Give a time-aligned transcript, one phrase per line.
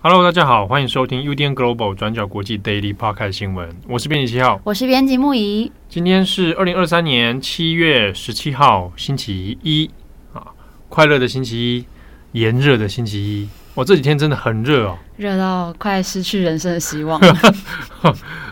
[0.00, 3.68] Hello，大家好，欢迎收听 UDN Global 转角国际 Daily Podcast 新闻。
[3.88, 5.72] 我是编辑七号，我是编辑木仪。
[5.88, 9.97] 今天是二零二三年七月十七号，星期一啊，
[10.98, 11.84] 快乐的星期一。
[12.32, 17.20] 炎热的星期一，我这几天真的很热哦，热到快失去人生的希望。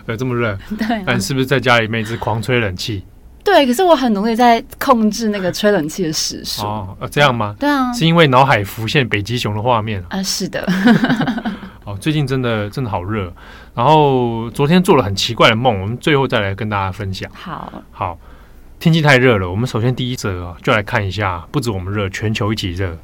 [0.07, 0.57] 有 这么热？
[0.79, 1.03] 对、啊。
[1.05, 3.05] 但是不是在家里面一直狂吹冷气？
[3.43, 6.63] 对，可是我很努力在控制那个吹冷气的时数。
[6.63, 7.57] 哦，这样吗？
[7.59, 7.93] 对啊。
[7.93, 10.23] 是因为脑海浮现北极熊的画面啊？
[10.23, 10.65] 是的。
[11.85, 13.31] 哦，最近真的真的好热。
[13.75, 17.29] 然后昨天做了很奇怪的梦，我们最后再来跟大家分享。
[17.35, 17.73] 好。
[17.91, 18.19] 好，
[18.87, 22.97] 天气太热了，我们首先第一则啊，就来看一下，不止我们热，全球一起热。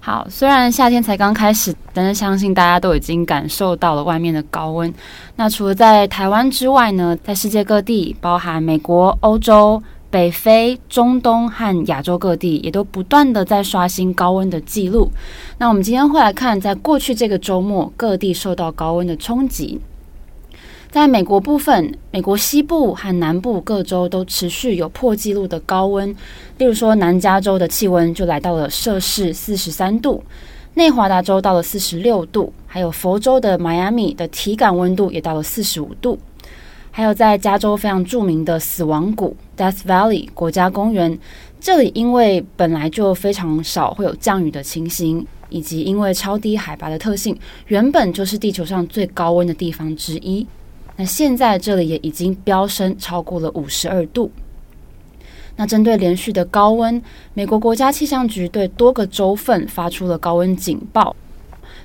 [0.00, 4.90] 好，虽然夏天才刚开始，但是相信大家都已经感受到了外面的高温。
[5.36, 15.12] 那除了在台湾之外呢，在世界各地，包含美国、欧洲、北非、中东和亚洲各地，也都不断的在刷新高温的记录。
[15.58, 19.78] 那我们今天会来看，在过去这个周末，各地受到高温的冲击。
[20.90, 26.10] 在美国部分，美国西部和南部各州都持续有破纪录的高温。
[26.58, 30.20] 例如说，南加州的气温就来到了摄氏四十三度，
[30.74, 36.18] 内华达州到了四十六度，还有佛州的迈阿密的体感温度也到了四十五度。
[36.90, 41.16] 还有在加州非常著名的死亡谷 （Death Valley） 国家公园，
[41.60, 50.44] 这里因为本来就非常少会有降雨的情形，以及因为超低海拔的特性，原本就是地球上最高温的地方之一。
[51.00, 54.30] 那现在这里也已经飙升超过了五十二度。
[55.56, 61.16] 那针对连续的高温，美国国家气象局对多个州份发出了高温警报，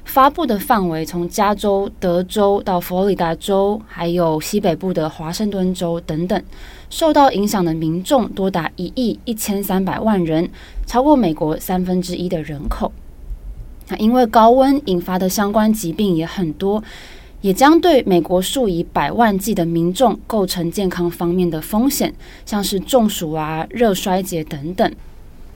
[0.04, 6.44] 发布的范围从加州、德州到佛罗里达州，还有西北部的华盛顿州等等，
[6.90, 10.50] 受到影响的民众多达一亿一千三百万人，
[10.86, 12.92] 超过美国三分之一的人口。
[13.88, 16.84] 那因为高温引发的相关疾病也很多。
[17.42, 22.14] 也将对美国数以百万计的民众构成健康方面的风险，
[22.46, 24.92] 像是中暑啊、热衰竭等等。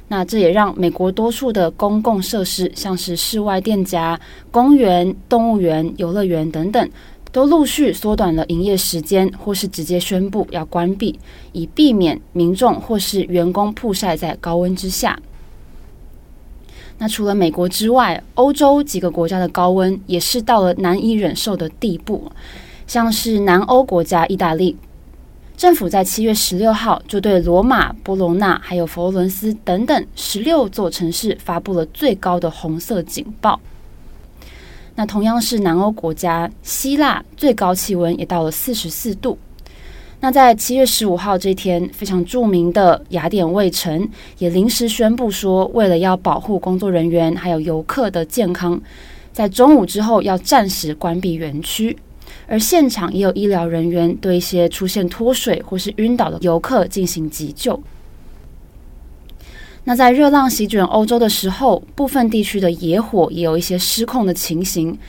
[0.07, 4.19] 那这也让美国多处的公共设施，像是室外店家、
[4.49, 6.89] 公园、动物园、游乐园等等，
[7.31, 11.19] 都陆续缩短了营业时间，或是直接宣布要关闭，
[11.51, 15.19] 以避免民众或是员工曝晒在高温之下。
[16.99, 22.31] 那除了美国之外，欧洲几个国家的高温也是到了难以忍受的地步。
[22.85, 24.75] 像是南欧国家意大利，
[25.55, 33.59] 政府在七月十六号就对罗马、波隆纳还有佛罗伦斯等等十六座城市发布了最高的红色警报。
[34.95, 39.37] 那同样是南欧国家希腊，最高气温也到了四十四度。
[40.21, 44.05] 那在七月十五号这天，非常著名的雅典卫城
[44.37, 48.79] 也临时宣布说，为了要保护工作人员还有游客的健康，
[49.31, 51.97] 在中午之后要暂时关闭园区，
[52.47, 57.81] 而现场也有医疗人员对一些出现脱水或是晕倒的游客进行急救。
[59.85, 64.99] 那在热浪席卷欧洲的时候，部分地区的野火也有一些失控的情形，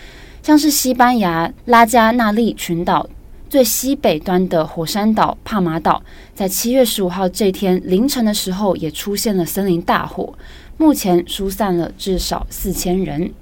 [0.40, 3.08] 像是西班牙拉加纳利群岛。
[3.50, 6.00] 最西北端的火山岛帕马岛，
[6.32, 10.32] 在七月十五号这天凌晨的时候，也出现了森林大火，
[10.76, 13.32] 目前疏散了至少四千人。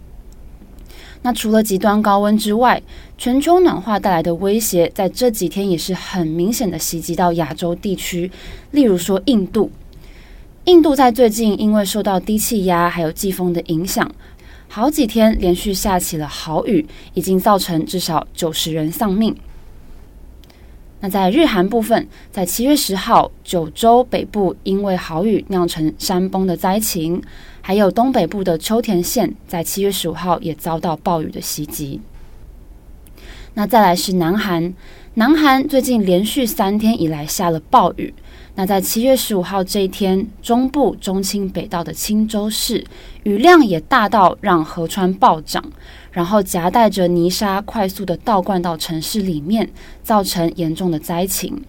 [1.20, 2.82] 那除了极端高温之外，
[3.18, 8.30] 全球暖化带来的威胁，在这几天也是很明显的袭击到亚洲地区，
[8.70, 9.70] 例如说印度。
[10.64, 14.10] 印度在最近因为受到低气压还有季风的影响，
[14.68, 19.36] 好几天连续下起了豪雨，已经造成至少九十人丧命。
[21.00, 27.22] 那在日韩部分，在七月十号，九州北部因为豪雨酿成山崩的灾情，
[27.60, 32.00] 还有东北部的秋田县，在七月十五号也遭到暴雨的袭击。
[33.54, 34.74] 那再来是南韩，
[35.14, 38.12] 南韩最近连续三天以来下了暴雨。
[38.54, 42.84] 那在七月十五号这一天，中部中清北道的青州市
[43.22, 45.64] 雨量也大到让河川暴涨，
[46.10, 49.68] 然后夹带着泥沙快速的倒灌到城市里面，
[50.02, 51.62] 造成严重的灾情。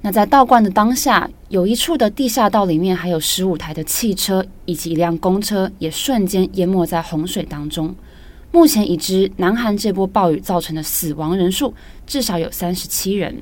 [0.00, 7.94] 那在倒灌的当下，有一处的地下道里面还有十五台的汽车以及一辆公车也瞬间淹没在洪水当中。
[8.50, 11.72] 目前已知南韩这波暴雨造成的死亡人数
[12.06, 13.34] 至少有三十七人。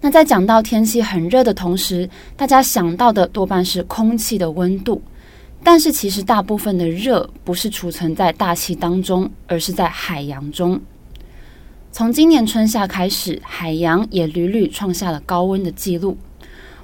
[0.00, 5.00] 那在讲到天气很热的同时，大家想到的多半是空气的温度，
[5.64, 10.80] 但是其实大部分的热不是储存在大气当中，而是在海洋中。
[11.92, 16.16] 从今年春夏开始，海洋也屡屡创下了高温的记录。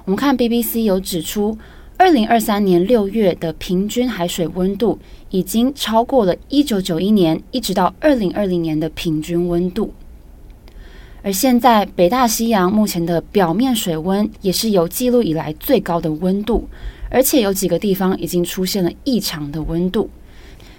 [0.05, 1.57] 我们看 BBC 有指出，
[1.97, 4.97] 二零二三年六月的平均海水温度
[5.29, 9.93] 已经超过了一九九一年一直到二零二零年的平均温度。
[11.21, 16.69] 而现在，北大西洋目前的表面水温也是有记录以来最高的温度，
[17.09, 20.09] 而且有几个地方已经出现了异常的温度，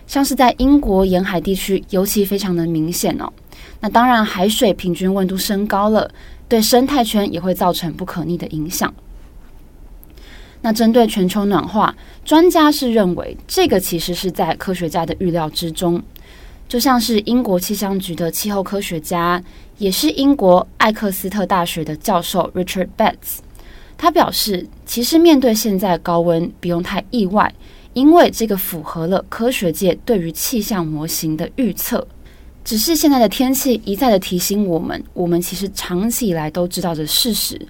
[0.07, 3.33] 像是在英国沿海地区尤其非常的明显哦。
[3.81, 6.11] 那当然，海水平均温度升高了，
[6.49, 8.93] 对生态圈也会造成不可逆的影响。
[10.63, 11.95] 那针对全球暖化，
[12.25, 16.03] 专家是认为这个其实是在科学家的预料之中。
[16.69, 19.43] 就像是英国气象局的气候科学家，
[19.79, 23.39] 也是英国艾克斯特大学的教授 Richard Betts，
[24.03, 27.55] 他表示，其实面对现在高温，不用太意外，
[27.93, 32.09] 因为这个符合了科学界对于气象模型的预测。
[32.65, 37.61] 只是现在的天气一再的提醒我们，我们其实长期以来都知道的事实，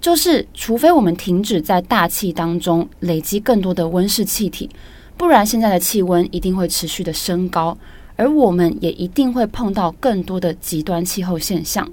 [0.00, 4.68] 就是除非我们停止在大气当中累积更多的温室气体，
[5.16, 7.78] 不然现在的气温一定会持续的升高。
[8.16, 11.88] 而我们也一定会碰到更多的极端气候现象。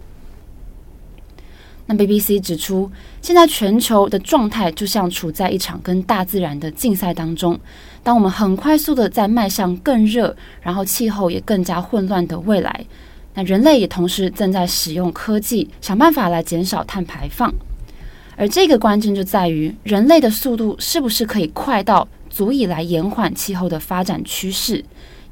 [1.85, 2.89] 那 BBC 指出，
[3.21, 7.59] 现在全球的状态就像处在一场跟大自然的竞赛当中。
[8.01, 12.85] 当我们很快速的在迈向更热，然后气候也更加混乱的未来，
[13.33, 17.53] 那人类也同时正在使用科技，想办法来减少碳排放。
[18.35, 24.83] 而这个关键就在于，人类的速度是不是可以快到足以来延缓气候的发展趋势？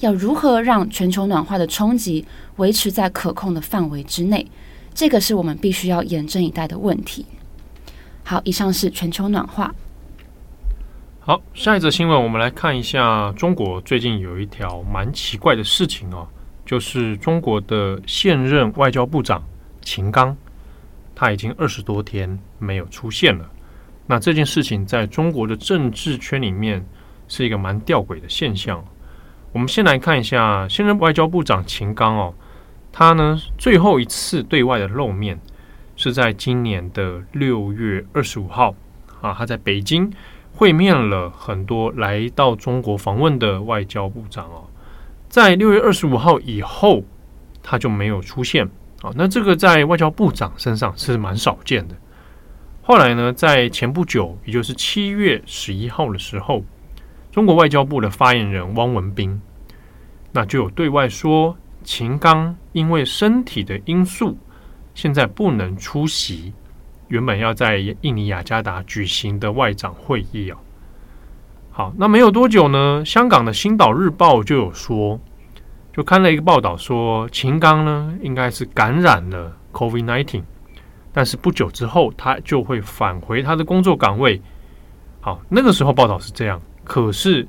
[0.01, 2.25] 要如何让全球暖化的冲击
[2.57, 4.45] 维持在可控的范围之内？
[4.93, 7.25] 这个是我们必须要严阵以待的问题。
[8.23, 9.73] 好，以上是全球暖化。
[11.19, 16.27] 好，下一则新闻，我们来看一下中国最近有一条蛮奇怪的事情哦，
[16.65, 19.43] 就是中国的现任外交部长
[19.81, 20.35] 秦刚，
[21.15, 23.49] 他已经二十多天没有出现了。
[24.07, 26.85] 那这件事情在中国的政治圈里面
[27.27, 28.83] 是一个蛮吊诡的现象。
[29.53, 32.33] 我们先来看一下现任外交部长秦刚哦，
[32.91, 35.39] 他呢最后一次对外的露面
[35.95, 38.75] 是在今年的六月二十五号
[39.21, 40.11] 啊，他在北京
[40.53, 44.67] 会面了很多来到中国访问的外交部长哦，
[45.29, 47.03] 在六月二十五号以后
[47.63, 48.65] 他就没有出现
[49.01, 51.95] 啊，那这个在外交部长身上是蛮少见的。
[52.83, 56.63] 后来呢，在前不久，也就是七月十一号的时候。
[57.31, 59.41] 中国外交部的发言人汪文斌，
[60.33, 64.37] 那就有对外说，秦刚因为身体的因素，
[64.93, 66.53] 现在不能出席
[67.07, 70.57] 原本要在印尼雅加达举行的外长会议啊。
[71.71, 75.19] 好，那没有多久呢，香港的《星岛日报》就有说，
[75.93, 80.43] 就看了一个报道说，秦刚呢应该是感染了 COVID-19，
[81.13, 84.41] 但是不久之后他就会返回他的工作岗位。
[85.21, 86.61] 好，那个时候报道是这样。
[86.83, 87.47] 可是，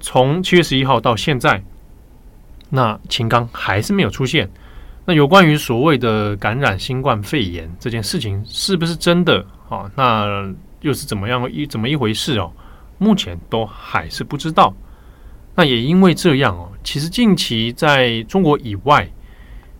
[0.00, 1.62] 从七月十一号到现在，
[2.74, 4.50] 那秦刚还是没有出现。
[5.06, 9.88] 那有关于所谓的感染新冠肺炎这件事情是不是真的啊？
[9.94, 12.50] 那又是怎么样一怎么一回事哦？
[12.98, 14.74] 目前都还是不知道。
[15.54, 19.08] 那也因为这样哦，其实近期在中国以外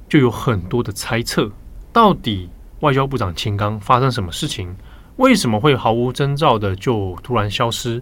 [0.09, 1.51] 就有很多的猜测，
[1.93, 2.49] 到底
[2.81, 4.77] 外交部长秦刚发生什么事情？
[5.17, 8.01] 为什么会毫无征兆的就突然消失？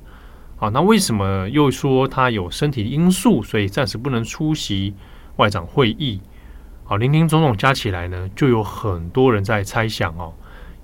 [0.62, 4.94] 啊，那为什么又说他有身体因素，所以暂时不能出席
[5.34, 6.20] 外长会议？
[6.84, 10.32] 好，林林总总加起来呢，就有很多人在猜想哦，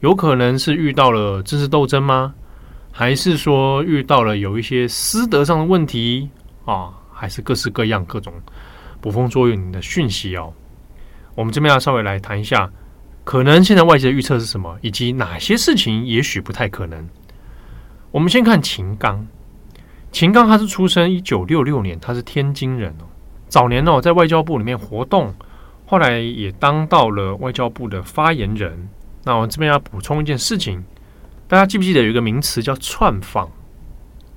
[0.01, 2.35] 有可能是遇到了政治斗争吗？
[2.91, 6.29] 还是说遇到了有一些私德上的问题
[6.65, 6.93] 啊？
[7.13, 8.35] 还是各式各样各种
[9.01, 10.53] 捕风捉影的讯息哦？
[11.37, 12.69] 我们这边要稍微来谈一下，
[13.23, 17.09] 可能现在外界的预测是什么，以及哪些事情也许不太可能。
[18.11, 19.25] 我们先看秦刚。
[20.11, 23.05] 秦刚他是出生一九六六年，他是天津人哦。
[23.49, 25.35] 早年哦在外交部里面活动，
[25.87, 28.89] 后来也当到了外交部的发言人。
[29.25, 30.83] 那我这边要补充一件事情，
[31.47, 33.51] 大家记不记得有一个名词叫串访？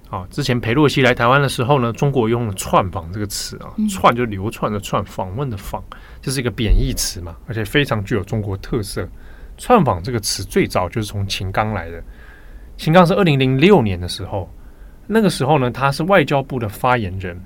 [0.10, 5.82] 啊，之前裴洛西来台湾的时候呢，中国用了“串访”这个词啊，“串”就流窜的“串”，访问的“访”，
[6.22, 9.08] 这是一个贬义词嘛，而且非常具有中国特色。
[9.58, 12.04] 串访这个词最早就是从秦刚来的。
[12.75, 14.50] 秦刚是二零零六年的时候。
[15.12, 17.38] 那个时候呢，他是外交部的发言人。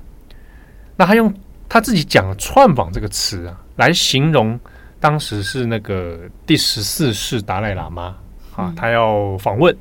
[0.96, 1.34] 那他用
[1.68, 4.58] 他自己讲的“窜访”这个词啊，来形容
[5.00, 8.16] 当时是那个第十四世达赖喇嘛
[8.56, 9.76] 啊，他要访问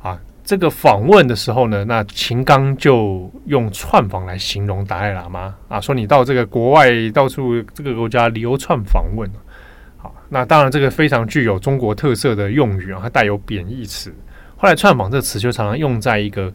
[0.00, 0.18] 啊。
[0.44, 9.28] 这个访问的时候呢，那秦刚就用串访来形容达赖喇嘛啊，说你到这个国外到处这个国家流窜访问。
[9.96, 14.14] 好，那当然这个非常具有中国特色的用语啊，它带有贬义词。
[14.56, 16.52] 后来串访这个词就常常用在一个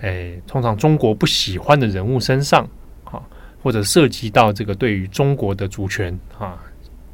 [0.00, 2.68] 诶，通常中国不喜欢的人物身上
[3.04, 3.20] 啊，
[3.62, 6.58] 或者涉及到这个对于中国的主权啊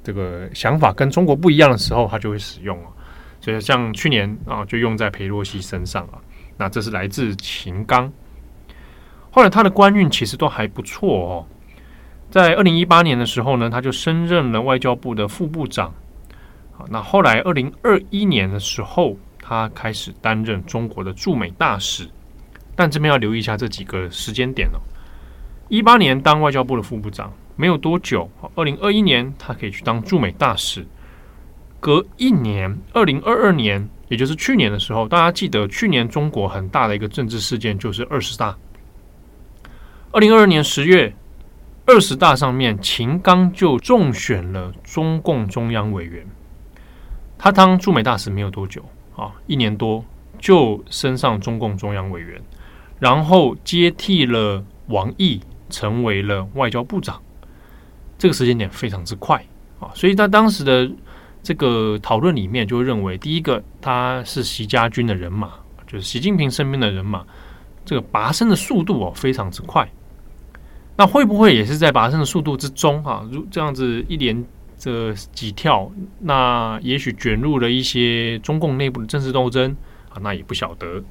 [0.02, 2.88] 这个想法跟中国不一样的时候，他就会使用了。
[3.40, 6.18] 所以像去年啊，就用在裴洛西身上啊。
[6.56, 8.12] 那这是来自秦刚。
[9.30, 11.46] 后来他的官运其实都还不错哦。
[12.30, 15.92] 在二零一八年的时候呢，他就升任了外交部的副部长。
[16.72, 22.08] 好，那后来二零二一年的时候，他开始担任中国的驻美大使。
[22.74, 24.80] 但这边要留意一下这几个时间点哦。
[25.68, 30.86] 一八年当外交部的副部长，没有多久，二零二一年他可以去当驻美大使。
[31.80, 38.56] 隔一年，二零二二年，也就是去年的时候，大家记得去年中国很大的一个政治事件就是二十大。
[40.12, 41.14] 二零二二年十月，
[41.86, 46.26] 二十大上面，秦刚就中选了中共中央委员。
[47.36, 48.82] 他当驻美大使没有多久
[49.16, 50.02] 啊，一年多
[50.38, 52.40] 就升上中共中央委员，
[53.04, 57.20] 然后接替了王毅，成为了外交部长。
[58.16, 59.44] 这个时间点非常之快
[59.78, 60.90] 啊，所以他当时的。
[61.46, 65.50] 这个讨论里面就认为，第一个他是习家军的人马，
[65.86, 67.22] 就是习近平身边的人马，
[67.84, 69.86] 这个拔升的速度哦非常之快。
[70.96, 73.28] 那会不会也是在拔升的速度之中啊？
[73.30, 74.42] 如这样子一连
[74.78, 79.76] 这几跳，那也许卷入了一些中共内部的政治斗争
[80.08, 80.16] 啊？
[80.22, 81.04] 那也不晓得。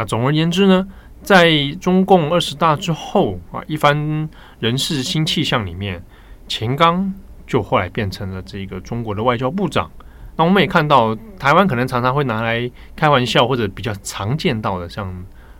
[0.00, 0.88] 那总而言之呢，
[1.22, 4.26] 在中共二十大之后啊，一番
[4.58, 6.02] 人事新气象里面，
[6.48, 7.12] 秦刚。
[7.46, 9.90] 就后来变成了这个中国的外交部长。
[10.36, 15.12] 那我们也看到，台湾可能常常会拿来开玩笑，或者比较常见到的，像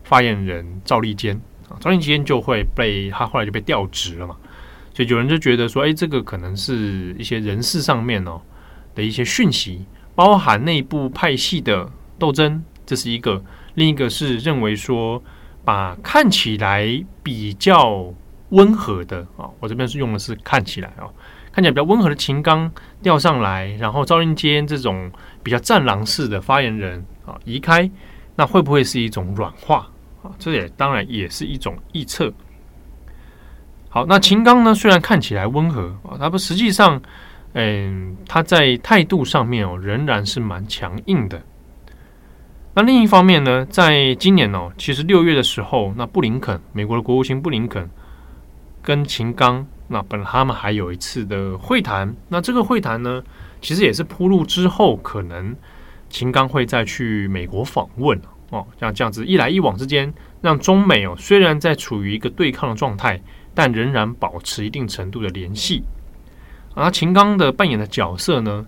[0.05, 1.35] 发言人赵立坚
[1.69, 4.37] 啊，赵立坚就会被他后来就被调职了嘛。
[4.95, 8.41] 所以有人就觉得说，哎，这个可能是一些人事上面哦
[8.95, 13.43] 的一些讯息，包含内部派系的斗争，这是一个；
[13.81, 15.23] 另一个是认为说，
[15.65, 16.87] 把看起来
[17.23, 18.13] 比较
[18.51, 21.09] 温和的啊，我这边是用的是看起来啊。
[21.51, 22.71] 看起来比较温和的秦刚
[23.03, 25.11] 调上来，然后赵立坚这种
[25.43, 27.91] 比较战狼式的发言人啊移开，
[28.37, 29.89] 那会不会是一种软化
[30.23, 30.31] 啊？
[30.39, 32.31] 这也当然也是一种臆测。
[33.89, 37.01] 好，那秦刚呢，虽然看起来温和啊，他不实际上，
[37.55, 41.41] 嗯，他在态度上面哦，仍然是蛮强硬的。
[42.75, 47.91] 那另一方面呢，在今年哦，其实六月的时候，那布林肯，美国的国务卿布林肯
[48.83, 49.67] 跟秦刚。
[49.93, 53.21] 那本来他们还有一次的会谈，那这个会谈呢，
[53.61, 55.57] 其实也是铺路之后，可能
[56.09, 58.17] 秦刚会再去美国访问
[58.51, 63.21] 哦，像这样子一来一往之间，让中美哦虽然在处于一个对抗的状态，
[63.53, 65.83] 但仍然保持一定程度的联系。
[66.75, 68.65] 而秦刚的扮演的角色呢，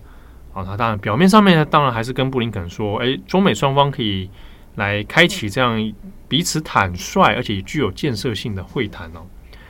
[0.52, 4.28] 啊，他当然表面上面呢，当然还是跟布林肯说，哎，中美双方可以
[4.74, 5.92] 来开启这样
[6.28, 9.20] 彼此坦率而且具有建设性的会谈哦。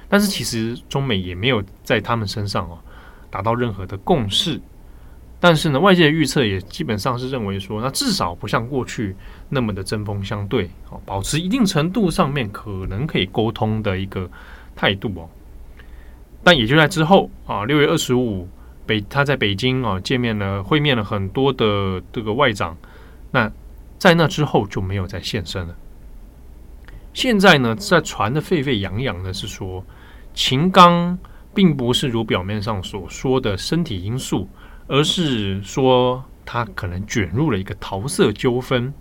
[0.09, 2.79] 但是其实中美也没有在他们身上哦
[3.31, 4.61] 达到任何的共识，
[5.41, 9.17] 但是呢，外界的预测也基本上是认为说，那至少不像过去
[9.49, 14.31] 那么的针锋相对哦，保持一定程度上面可能可以沟通的一个
[14.77, 15.29] 态度哦。
[16.45, 18.49] 但也就在之后啊，六月二十五
[18.87, 22.77] 北他在北京啊见面了，会面了很多的这个外长，
[23.31, 23.51] 那
[23.99, 25.77] 在那之后就没有再现身了。
[27.13, 29.85] 现在呢，在传的沸沸扬扬的是说。
[30.35, 31.19] 秦刚
[31.53, 34.49] 并不是如表面上所说的身体因素，
[34.87, 38.95] 而是说他可能卷入了一个桃色纠纷。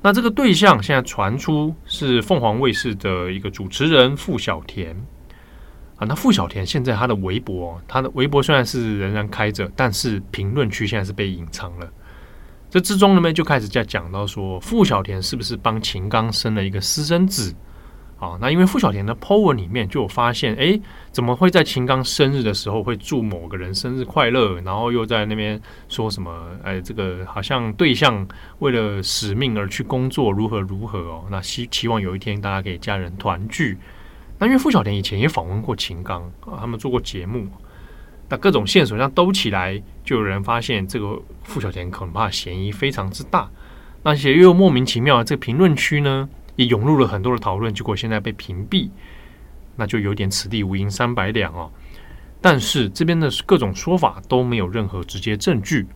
[0.00, 4.96] 那这个对象现在传出是凤凰卫视的一个主持人傅小田
[6.06, 11.88] 那傅小田现在他的微博，他的微博虽然是仍然开着，但是评论区现在是被隐藏了。
[12.70, 17.54] 这之中呢，就开始在讲到说，傅小田是不是帮秦刚生了一个私生子？
[18.18, 20.80] 啊，那因为傅小田的 po 文里面就有发现，哎，
[21.10, 26.32] 怎么会在秦刚生日的时候会祝某个人生日快乐，然后又在那边说什么，
[26.62, 28.26] 哎，这个好像对象
[28.60, 31.24] 为了使命而去工作，如何如何哦？
[31.30, 33.76] 那希期望有一天大家可以家人团聚。
[34.42, 37.46] 那因为傅小田以前也访问过秦刚啊，他们做过节目，
[38.28, 43.48] 那各种线索这样兜起来，就有人发现这个傅小田恐怕嫌疑非常之大。
[44.02, 46.28] 那些又莫名其妙这评论区呢？
[46.56, 48.90] 也涌入了很多的讨论，结果现在被屏蔽，
[49.76, 51.70] 那就有点此地无银三百两哦。
[52.40, 55.86] 但是这边的各种说法都没有任何直接证据。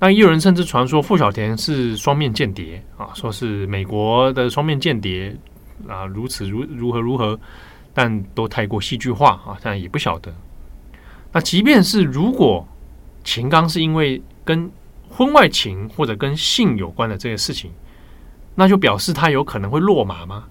[0.00, 5.32] 那也有人甚至传说傅小田是双面间谍啊，说是美国的双面间谍
[5.88, 7.38] 啊，如此如如何如何，
[7.92, 10.34] 但都太过戏剧化啊，但也不晓得。
[11.32, 12.66] 那即便是如果
[13.22, 14.70] 秦刚是因为跟
[15.08, 17.70] 婚外情或者跟性有关的这些事情，
[18.54, 20.44] 那就表示他有可能会落马吗？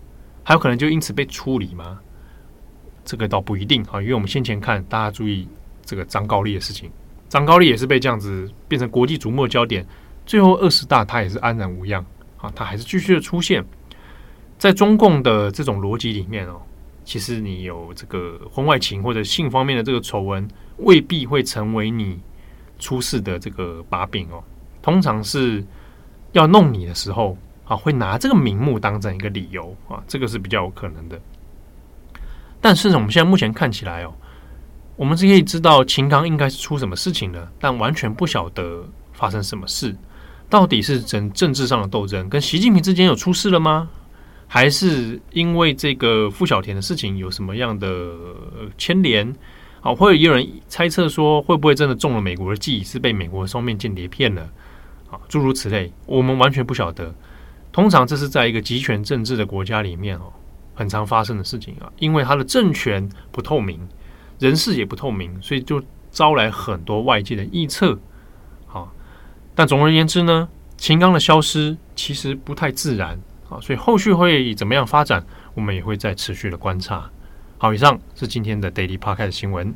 [0.44, 2.00] 还有可能就因此被处理吗？
[3.06, 5.48] 这个倒不一定啊，因为我们先前看，大家注意
[5.84, 6.92] 这个张高丽的事情，
[7.28, 9.86] 张高丽也是被这样子变成国际瞩目的焦点，
[10.26, 12.06] 最后二十大他也是安然无恙
[12.38, 13.66] 啊，他还是继续的出现
[14.60, 16.62] 在中共的这种逻辑里面哦。
[17.04, 20.48] 其实你有这个婚外情或者性方面的这个丑闻，
[20.78, 22.20] 未必会成为你
[22.78, 24.44] 出事的这个把柄哦。
[24.80, 25.66] 通常是
[26.34, 27.36] 要弄你的时候
[27.66, 31.20] 啊，会拿这个名目当成一个理由啊，这个是比较有可能的。
[32.62, 34.14] 但是，我们现在目前看起来哦，
[34.96, 39.96] 我们是可以知道秦刚应该是出什么事情了，但完全不晓得发生什么事。
[40.48, 43.90] 到底是政政治上的斗争，跟习近平之间有出事了吗？
[44.50, 48.12] 还是因为这个傅小田的事情有什么样的
[48.78, 49.34] 牵连？
[49.82, 54.42] 啊，会有人猜测说，会不会真的中了美国的计，是被美国的双面间谍骗了？
[55.10, 57.14] 啊，诸如此类，我们完全不晓得。
[57.72, 60.34] 通常这是在一个极权政治的国家里面哦。
[60.74, 63.78] 很常发生的事情啊，因为他的政权不透明，
[64.40, 68.00] 人事也不透明，所以就招来很多外界的臆测。
[68.66, 68.90] 好，
[69.54, 77.10] 但总而言之呢，秦刚的消失其实不太自然啊，所以后续会怎么样发展，我们也会再持续的观察。
[77.58, 79.74] 好，以上是今天的 Daily Podcast 的新闻。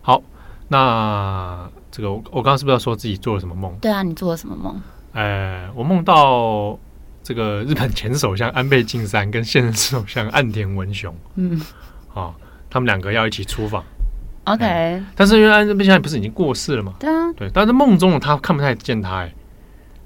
[0.00, 0.22] 好，
[0.68, 3.74] 那这个我我刚刚是不是要说自己做了什么梦？
[3.80, 4.80] 对啊，你做了什么梦？
[5.12, 6.78] 呃，我梦到。
[7.24, 11.56] 这个日本前首相安倍晋三跟现任首相岸田文雄，嗯，
[12.12, 12.34] 啊、哦，
[12.68, 13.84] 他们两个要一起出访
[14.42, 15.06] ，OK、嗯。
[15.14, 16.94] 但是因为安倍现在不是已经过世了吗？
[16.98, 17.48] 对啊，对。
[17.54, 19.32] 但是梦中他看不太见他，哎，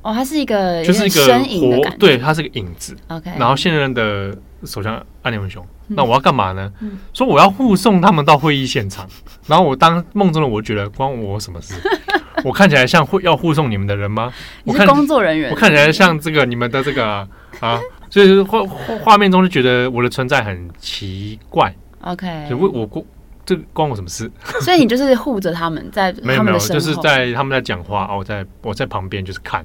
[0.07, 3.31] 哦，他是一个就是一个身影的感觉，对，他是个影子，OK。
[3.39, 6.73] 然后现任的首相岸田文雄，嗯、那我要干嘛呢？
[6.81, 9.09] 嗯、说我要护送他们到会议现场，
[9.47, 11.75] 然后我当梦中的我觉得关我什么事？
[12.45, 14.33] 我看起来像会要护送你们的人吗？
[14.63, 17.29] 你是工作人员，我看起来像这个你们的这个啊，
[17.61, 18.63] 啊所以画
[19.03, 21.75] 画面中就觉得我的存在很奇怪。
[22.03, 23.05] OK，就我我
[23.45, 24.31] 这关我什么事？
[24.61, 29.65] 所以你就是护着他们在 他们的身后，就是在他们在讲话哦，我在我在旁边就是看，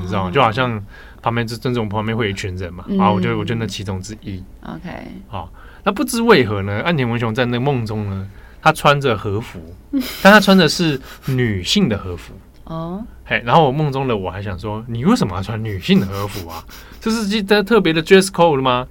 [0.00, 0.30] 你知道吗？
[0.30, 0.82] 就好像
[1.22, 4.42] 旁边是真正旁边会有一群人嘛，啊，我觉得我觉得那其中之一。
[4.62, 4.90] OK，
[5.28, 5.50] 好，
[5.84, 6.80] 那不知为何呢？
[6.82, 8.26] 岸田文雄在那个梦中呢？
[8.62, 9.58] 他穿着和服，
[10.22, 13.02] 但他穿的是女性的和服哦。
[13.24, 16.62] 嘿，然后我梦中的我还想说，你为什么要穿女性的和服啊？
[17.00, 18.86] 这是记得特别的 dress code 了吗？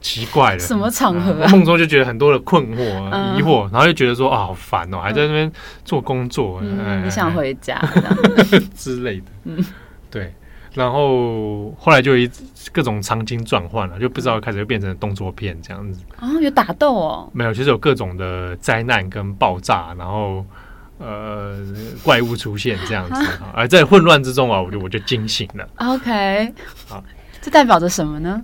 [0.00, 1.48] 奇怪了，什么场合啊？
[1.52, 2.82] 梦中就觉得很多的困惑、
[3.36, 5.52] 疑惑，然后就觉得说啊，好烦哦，还在那边
[5.84, 7.80] 做工作，你想回家
[8.74, 9.26] 之类的。
[9.44, 9.64] 嗯，
[10.12, 10.32] 对。
[10.74, 12.30] 然后后来就一
[12.72, 17.30] 各种场景转换了，就不知道开始就变成动作片这样子啊、哦，有打斗哦？
[17.34, 20.42] 没有，其实有各种的灾难跟爆炸，然后
[20.96, 21.58] 呃
[22.02, 25.68] 怪物出现这样子，啊、而在混乱之中啊，我就我就惊醒了。
[25.76, 26.54] OK，
[26.88, 27.04] 好，
[27.42, 28.40] 这代表着什么呢？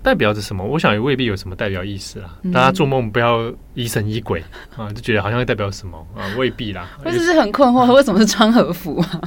[0.00, 0.62] 代表着什么？
[0.62, 2.36] 我想也未必有什么代表意思啦。
[2.42, 4.40] 嗯、大家做梦不要疑神疑鬼
[4.76, 6.86] 啊，就觉得好像代表什么啊，未必啦。
[7.04, 9.20] 我只是很困惑，为什么是穿和服啊？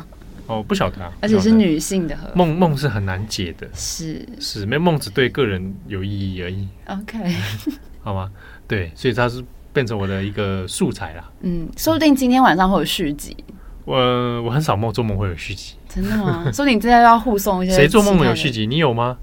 [0.52, 6.68] 哦，不晓得啊，而且是女性的梦，梦是很难解的，是是，没梦只对个人有意义而已。
[6.88, 7.18] OK，
[8.04, 8.30] 好吗？
[8.68, 11.30] 对，所以它是变成我的一个素材啦。
[11.42, 13.36] 嗯，说不定今天晚上会有续集。
[13.86, 13.96] 我
[14.44, 16.44] 我很少梦做梦会有续集，真的吗？
[16.54, 17.76] 说不定你真的要护送一些。
[17.76, 18.68] 谁做梦没有续集？
[18.68, 19.18] 你有吗？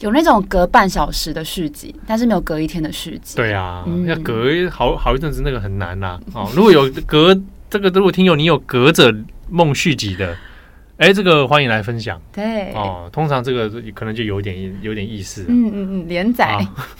[0.00, 3.36] 有那种隔半小时的续集，但是没有隔一天的续集。
[3.36, 6.18] 对啊，嗯、要隔好好一阵子，那个很难呐。
[6.32, 7.38] 哦，如果有隔
[7.70, 9.14] 这个，如果听友你有隔着。
[9.48, 10.36] 梦续集的，
[10.96, 12.20] 哎，这个欢迎来分享。
[12.32, 15.44] 对哦，通常这个可能就有点有点意思。
[15.48, 16.58] 嗯嗯嗯，连载。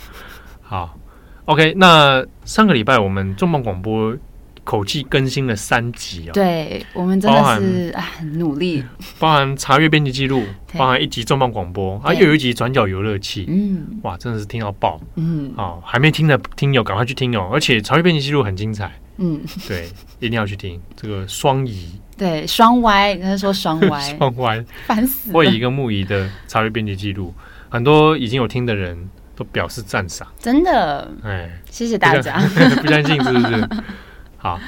[0.61, 0.99] 好，好
[1.45, 1.73] ，OK。
[1.75, 4.15] 那上个礼拜我们重磅广播
[4.63, 6.31] 口气更新了三集哦。
[6.33, 8.83] 对，我们真的是啊很努力，
[9.19, 13.45] 包含查阅编辑记录，包含一集重磅广播，啊，又有一集转角游乐器。
[13.47, 14.99] 嗯，哇，真的是听到爆。
[15.15, 18.91] 嗯，好，还没听的听友赶快去听哦，而且查阅编辑记录很精彩。
[19.17, 19.87] 嗯，对，
[20.19, 21.99] 一定要去听这个双移。
[22.17, 25.33] 对，双 Y，他说双 Y， 双 Y，烦死了。
[25.33, 27.33] 会以一个木仪的查阅编辑记录，
[27.69, 28.97] 很多已经有听的人
[29.35, 31.11] 都表示赞赏，真的。
[31.23, 32.39] 哎，谢谢大家，
[32.81, 33.69] 不相信 是不是？
[34.37, 34.59] 好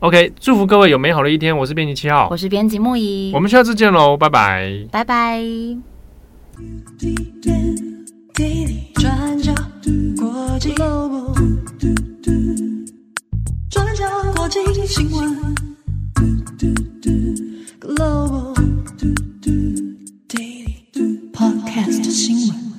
[0.00, 1.56] ，OK，祝福各位有美好的一天。
[1.56, 5.40] 我是编辑七号，我是编辑木仪，我们下次见喽，拜拜，拜拜。
[13.94, 15.69] 角国际新闻
[16.60, 18.52] Global
[20.28, 22.69] Daily Podcast 新闻。